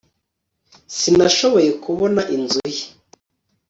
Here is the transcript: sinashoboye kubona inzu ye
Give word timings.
sinashoboye 0.97 1.69
kubona 1.83 2.21
inzu 2.35 2.61
ye 2.75 2.83